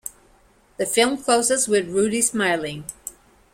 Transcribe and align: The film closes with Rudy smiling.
The 0.77 0.87
film 0.87 1.15
closes 1.21 1.67
with 1.67 1.87
Rudy 1.87 2.23
smiling. 2.23 2.85